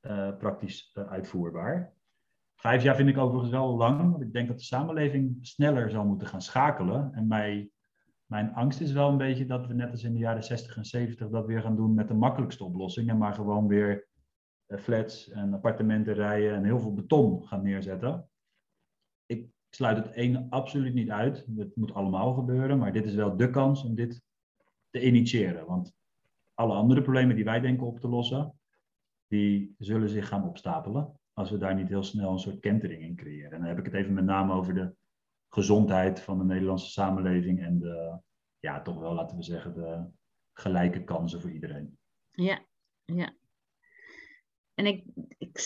[0.02, 1.94] uh, praktisch uh, uitvoerbaar.
[2.56, 6.06] Vijf jaar vind ik overigens wel lang, want ik denk dat de samenleving sneller zal
[6.06, 7.14] moeten gaan schakelen.
[7.14, 7.70] En mij,
[8.26, 10.86] mijn angst is wel een beetje dat we net als in de jaren 60 en
[10.86, 14.08] 70 dat weer gaan doen met de makkelijkste oplossingen, maar gewoon weer
[14.68, 18.30] uh, flats en appartementen rijden en heel veel beton gaan neerzetten.
[19.26, 21.46] Ik sluit het ene absoluut niet uit.
[21.56, 24.22] Het moet allemaal gebeuren, maar dit is wel de kans om dit
[24.90, 25.66] te initiëren.
[25.66, 25.96] Want
[26.58, 28.60] alle andere problemen die wij denken op te lossen,
[29.28, 33.16] die zullen zich gaan opstapelen als we daar niet heel snel een soort kentering in
[33.16, 33.52] creëren.
[33.52, 34.96] En dan heb ik het even met name over de
[35.50, 38.20] gezondheid van de Nederlandse samenleving en de,
[38.60, 40.06] ja, toch wel, laten we zeggen, de
[40.54, 41.98] gelijke kansen voor iedereen.
[42.32, 42.66] Ja,
[43.06, 43.34] ja.
[44.74, 45.04] En ik,
[45.38, 45.60] ik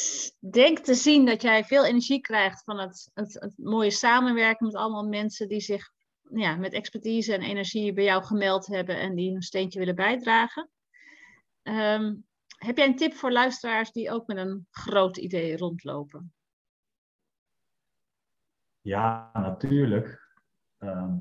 [0.51, 4.75] denk te zien dat jij veel energie krijgt van het, het, het mooie samenwerken met
[4.75, 5.91] allemaal mensen die zich
[6.33, 10.69] ja, met expertise en energie bij jou gemeld hebben en die een steentje willen bijdragen.
[11.63, 12.15] Ehm,
[12.57, 16.33] heb jij een tip voor luisteraars die ook met een groot idee rondlopen?
[18.81, 20.29] Ja, natuurlijk.
[20.77, 21.17] Ehm,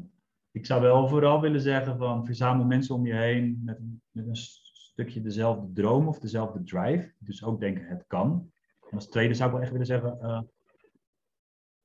[0.51, 3.79] ik zou wel vooral willen zeggen van verzamel mensen om je heen met,
[4.11, 7.15] met een stukje dezelfde droom of dezelfde drive.
[7.19, 8.53] Dus ook denken het kan.
[8.91, 10.41] En als tweede zou ik wel echt willen zeggen, uh,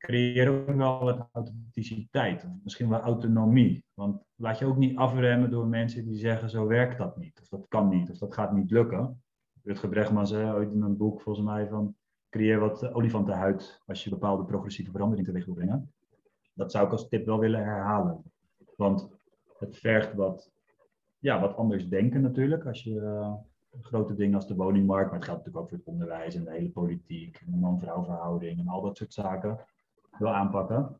[0.05, 2.43] creëer ook wel wat authenticiteit.
[2.43, 3.83] Of misschien wel autonomie.
[3.93, 7.39] Want laat je ook niet afremmen door mensen die zeggen zo werkt dat niet.
[7.41, 8.09] Of dat kan niet.
[8.09, 9.23] Of dat gaat niet lukken.
[9.63, 11.95] Rutger Bregman zei ooit in een boek volgens mij van
[12.29, 15.93] creëer wat olifantenhuid als je bepaalde progressieve verandering teweeg wil brengen.
[16.53, 18.23] Dat zou ik als tip wel willen herhalen.
[18.75, 19.09] Want
[19.59, 20.51] het vergt wat,
[21.19, 22.65] ja, wat anders denken natuurlijk.
[22.65, 23.33] Als je uh,
[23.81, 26.51] grote dingen als de woningmarkt, maar het geldt natuurlijk ook voor het onderwijs en de
[26.51, 29.59] hele politiek, en de man-vrouw verhouding en al dat soort zaken
[30.17, 30.99] wil aanpakken.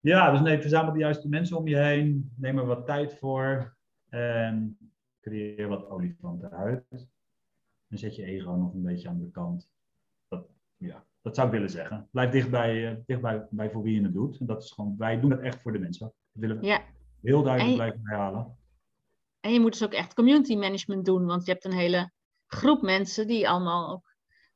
[0.00, 2.32] Ja, dus nee, verzamel de juiste mensen om je heen.
[2.36, 3.76] Neem er wat tijd voor.
[4.08, 4.78] En
[5.20, 6.84] creëer wat olifanten uit.
[7.88, 9.70] En zet je ego nog een beetje aan de kant.
[10.28, 12.08] Dat, ja, dat zou ik willen zeggen.
[12.10, 14.38] Blijf dichtbij, uh, dichtbij bij voor wie je het doet.
[14.38, 16.06] En dat is gewoon, wij doen het echt voor de mensen.
[16.06, 16.80] Dat willen we ja.
[17.22, 18.56] heel duidelijk blijven herhalen.
[19.40, 21.26] En je moet dus ook echt community management doen.
[21.26, 22.10] Want je hebt een hele
[22.46, 24.07] groep mensen die allemaal ook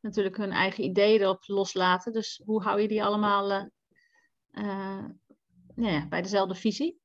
[0.02, 2.12] natuurlijk hun eigen ideeën erop loslaten.
[2.12, 3.64] Dus hoe hou je die allemaal uh,
[4.52, 5.04] uh,
[5.74, 7.00] ja, bij dezelfde visie?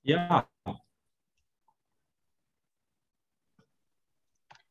[0.00, 0.50] Ja.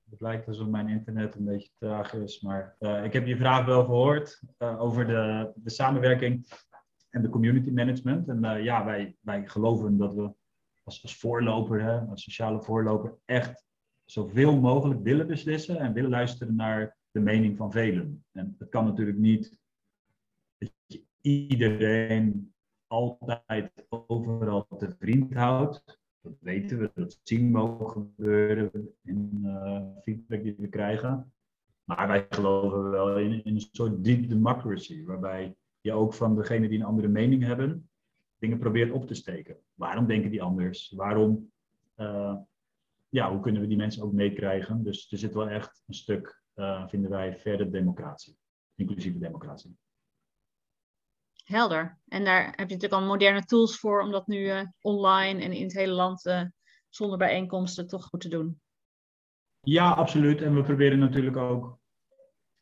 [0.09, 3.65] Het lijkt alsof mijn internet een beetje traag is, maar uh, ik heb je vraag
[3.65, 6.47] wel gehoord over de, de samenwerking
[7.09, 8.27] en de community management.
[8.27, 10.33] En ja, wij, wij geloven dat we
[10.83, 13.65] als, als voorloper, als sociale voorloper, echt
[14.05, 18.25] zoveel mogelijk willen beslissen en willen luisteren naar de mening van velen.
[18.31, 19.57] En het kan natuurlijk niet
[20.57, 22.53] dat je iedereen
[22.87, 26.01] altijd overal te vriend houdt.
[26.21, 31.33] Dat weten we, dat zien we ook gebeuren in uh, feedback die we krijgen.
[31.83, 36.79] Maar wij geloven wel in, een soort deep democracy, waarbij je ook van degene die
[36.79, 37.89] een andere mening hebben,
[38.37, 39.57] dingen probeert op te steken.
[39.73, 40.91] Waarom denken die anders?
[40.95, 41.51] Waarom
[41.97, 42.35] uh,
[43.13, 44.83] ja, hoe kunnen we die mensen ook meekrijgen?
[44.83, 48.37] Dus er zit wel echt een stuk, uh, vinden wij, verder democratie,
[48.75, 49.77] inclusieve democratie.
[51.43, 51.99] Helder.
[52.07, 55.51] En daar heb je natuurlijk al moderne tools voor om dat nu uh, online en
[55.51, 56.41] in het hele land uh,
[56.89, 58.61] zonder bijeenkomsten toch goed te doen.
[59.59, 60.41] Ja, absoluut.
[60.41, 61.79] En we proberen natuurlijk ook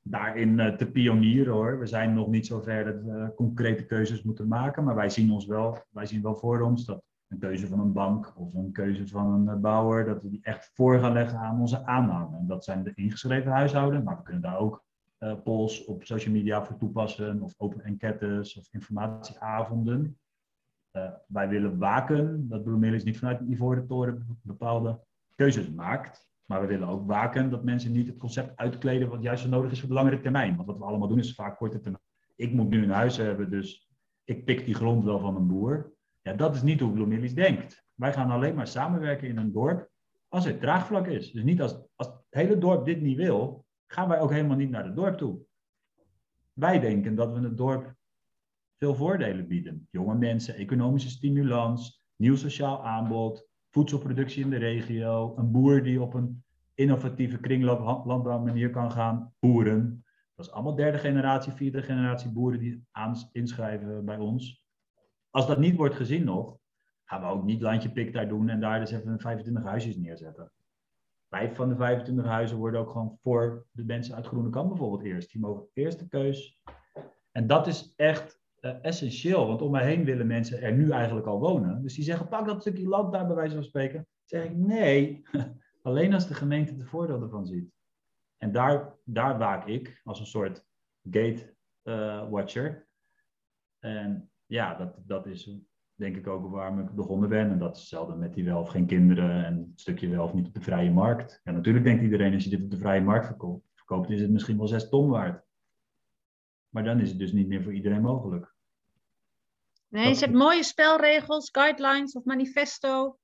[0.01, 1.79] daarin te pionieren hoor.
[1.79, 5.31] We zijn nog niet zo ver dat we concrete keuzes moeten maken, maar wij zien
[5.31, 8.71] ons wel, wij zien wel voor ons dat een keuze van een bank of een
[8.71, 12.37] keuze van een eh, bouwer, dat we die echt voor gaan leggen aan onze aanname.
[12.37, 14.83] En dat zijn de ingeschreven huishouden, maar we kunnen daar ook
[15.19, 20.17] uh, polls op social media voor toepassen, of open enquêtes of informatieavonden.
[20.91, 24.99] Uh, wij willen waken dat Bloemil niet vanuit de Ivoren Toren bepaalde
[25.35, 26.29] keuzes maakt.
[26.45, 29.71] Maar we willen ook waken dat mensen niet het concept uitkleden wat juist zo nodig
[29.71, 30.55] is voor de langere termijn.
[30.55, 32.03] Want wat we allemaal doen is vaak korte termijn.
[32.35, 33.89] Ik moet nu een huis hebben, dus
[34.23, 35.93] ik pik die grond wel van een boer.
[36.21, 37.83] Ja, dat is niet hoe Bloemillies denkt.
[37.93, 39.89] Wij gaan alleen maar samenwerken in een dorp
[40.27, 41.31] als er draagvlak is.
[41.31, 44.69] Dus niet als, als het hele dorp dit niet wil, gaan wij ook helemaal niet
[44.69, 45.39] naar het dorp toe.
[46.53, 47.95] Wij denken dat we het dorp
[48.77, 49.87] veel voordelen bieden.
[49.91, 56.13] Jonge mensen, economische stimulans, nieuw sociaal aanbod, voedselproductie in de regio, een boer die op
[56.13, 60.05] een innovatieve kringlooplandbouwmanier kan gaan boeren.
[60.35, 62.85] Dat is allemaal derde generatie, vierde generatie boeren die
[63.31, 64.65] inschrijven bij ons.
[65.31, 66.57] Als dat niet wordt gezien nog,
[67.03, 70.51] gaan we ook niet landje pik daar doen en daar dus even 25 huisjes neerzetten.
[71.29, 75.03] Vijf van de 25 huizen worden ook gewoon voor de mensen uit Groene Kamp bijvoorbeeld
[75.03, 75.31] eerst.
[75.31, 76.61] Die mogen eerst de keus.
[77.31, 81.27] En dat is echt uh, essentieel, want om mij heen willen mensen er nu eigenlijk
[81.27, 81.81] al wonen.
[81.81, 84.07] Dus die zeggen, pak dat stukje land daar bij wijze van spreken.
[84.23, 85.21] Zeg ik, nee,
[85.83, 87.71] alleen als de gemeente de voordeel ervan ziet.
[88.37, 90.65] En daar, daar waak ik als een soort
[91.09, 92.87] gate uh, watcher.
[93.79, 95.49] En ja, dat, dat is
[95.95, 97.49] denk ik ook waarom ik begonnen ben.
[97.49, 100.33] En dat is hetzelfde met die wel of geen kinderen en het stukje wel of
[100.33, 101.41] niet op de vrije markt.
[101.43, 104.31] Ja, natuurlijk denkt iedereen als je dit op de vrije markt verkoopt, verkoopt is het
[104.31, 105.45] misschien wel zes ton waard.
[106.69, 108.55] Maar dan is het dus niet meer voor iedereen mogelijk.
[109.87, 113.17] Nee, je hebt mooie spelregels, guidelines of manifesto.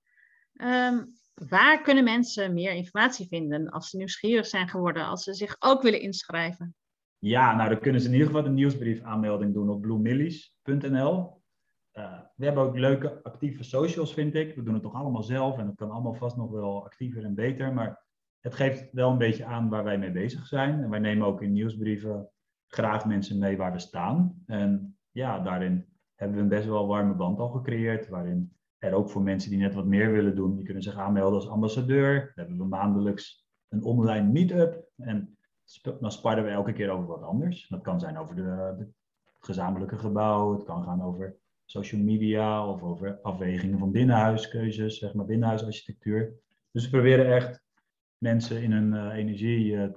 [0.53, 5.55] Ehm, waar kunnen mensen meer informatie vinden als ze nieuwsgierig zijn geworden, als ze zich
[5.59, 6.75] ook willen inschrijven?
[7.19, 11.41] Ja, nou dan kunnen ze in ieder geval een nieuwsbrief aanmelding doen op bluemillies.nl.
[11.93, 14.55] Uh, we hebben ook leuke actieve socials, vind ik.
[14.55, 17.35] We doen het toch allemaal zelf en het kan allemaal vast nog wel actiever en
[17.35, 17.73] beter.
[17.73, 18.05] Maar
[18.39, 20.83] het geeft wel een beetje aan waar wij mee bezig zijn.
[20.83, 22.29] En wij nemen ook in nieuwsbrieven
[22.67, 24.43] graag mensen mee waar we staan.
[24.45, 29.09] En ja, daarin hebben we een best wel warme band al gecreëerd, waarin er ook
[29.09, 32.19] voor mensen die net wat meer willen doen, die kunnen zich aanmelden als ambassadeur.
[32.19, 35.36] Dan hebben we maandelijks een online meet-up en
[35.99, 37.67] dan sparren we elke keer over wat anders.
[37.67, 38.87] Dat kan zijn over de,
[39.39, 45.25] gezamenlijke gebouw, het kan gaan over social media of over afwegingen van binnenhuiskeuzes, zeg maar
[45.25, 46.33] binnenhuisarchitectuur.
[46.71, 47.63] Dus we proberen echt
[48.17, 49.87] mensen in hun uh, energie uh,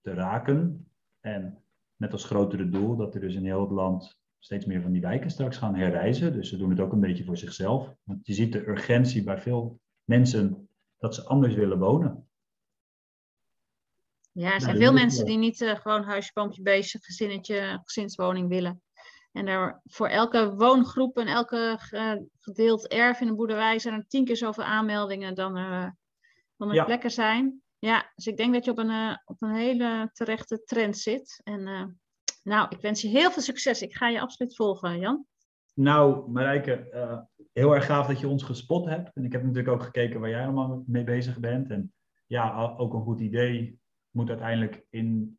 [0.00, 0.86] te raken.
[1.20, 1.62] En
[1.96, 5.00] met als grotere doel dat er dus in heel het land steeds meer van die
[5.00, 6.32] wijken straks gaan herreizen.
[6.32, 7.94] Dus ze doen het ook een beetje voor zichzelf.
[8.02, 12.27] Want je ziet de urgentie bij veel mensen dat ze anders willen wonen.
[14.38, 18.82] Ja, er zijn veel mensen die niet uh, gewoon huisje, boompje, beestje, gezinnetje, gezinswoning willen.
[19.32, 21.78] En daar voor elke woongroep en elke
[22.38, 25.96] gedeeld erf in een boerderij zijn er tien keer zoveel aanmeldingen dan er,
[26.56, 27.62] dan er plekken zijn.
[27.78, 31.40] Ja, dus ik denk dat je op een, op een hele terechte trend zit.
[31.44, 31.62] En
[32.42, 33.82] nou, ik wens je heel veel succes.
[33.82, 35.26] Ik ga je absoluut volgen, Jan.
[35.74, 37.18] Nou, Marijke, uh,
[37.52, 39.10] heel erg gaaf dat je ons gespot hebt.
[39.14, 41.70] En ik heb natuurlijk ook gekeken waar jij allemaal mee bezig bent.
[41.70, 41.92] En
[42.26, 43.80] ja, ook een goed idee
[44.18, 45.38] moet uiteindelijk in,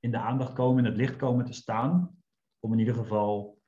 [0.00, 2.16] in de aandacht komen, in het licht komen te staan.
[2.60, 3.58] Om in ieder geval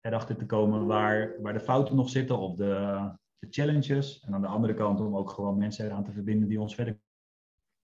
[0.00, 4.20] erachter te komen waar, waar de fouten nog zitten of de, de challenges.
[4.20, 6.98] En aan de andere kant om ook gewoon mensen eraan te verbinden die ons verder.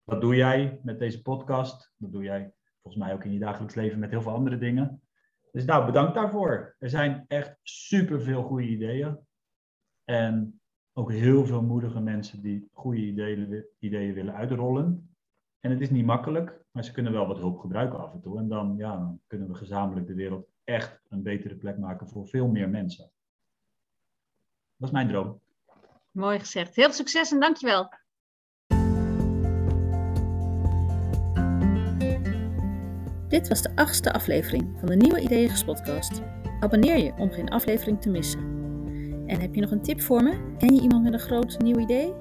[0.04, 1.94] Dat doe jij met deze podcast.
[1.96, 5.02] Dat doe jij volgens mij ook in je dagelijks leven met heel veel andere dingen.
[5.52, 6.74] Dus nou, bedankt daarvoor.
[6.78, 9.18] Er zijn echt superveel goede ideeën.
[10.04, 10.60] En
[10.92, 15.11] ook heel veel moedige mensen die goede ideeën, ideeën willen uitrollen.
[15.62, 18.38] En het is niet makkelijk, maar ze kunnen wel wat hulp gebruiken af en toe.
[18.38, 22.26] En dan, ja, dan kunnen we gezamenlijk de wereld echt een betere plek maken voor
[22.26, 23.10] veel meer mensen.
[24.76, 25.40] Dat is mijn droom.
[26.10, 26.76] Mooi gezegd.
[26.76, 27.88] Heel veel succes en dankjewel.
[33.28, 36.22] Dit was de achtste aflevering van de Nieuwe Ideeën podcast.
[36.60, 38.40] Abonneer je om geen aflevering te missen.
[39.26, 40.54] En heb je nog een tip voor me?
[40.58, 42.14] Ken je iemand met een groot nieuw idee?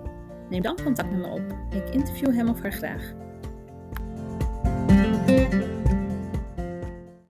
[0.50, 1.74] Neem dan contact met me op.
[1.74, 3.14] Ik interview hem of haar graag.